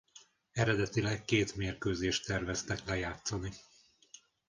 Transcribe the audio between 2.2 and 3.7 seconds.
terveztek lejátszani.